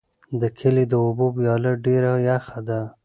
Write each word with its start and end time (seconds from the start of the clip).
د 0.41 0.43
کلي 0.59 0.83
د 0.89 0.93
اوبو 1.05 1.25
ویاله 1.37 1.71
ډېره 1.85 2.11
یخه 2.29 2.59
ده. 2.67 2.81